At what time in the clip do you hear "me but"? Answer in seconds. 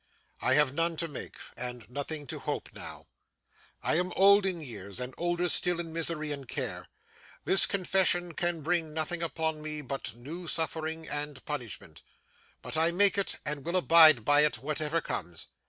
9.61-10.15